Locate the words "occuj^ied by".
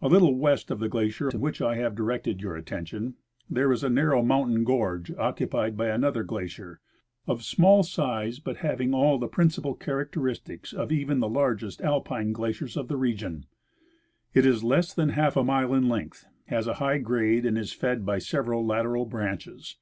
5.12-5.86